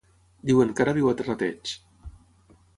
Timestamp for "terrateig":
1.21-1.77